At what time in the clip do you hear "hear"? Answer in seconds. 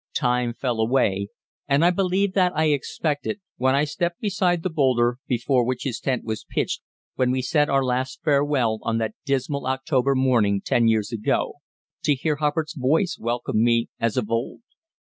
12.15-12.37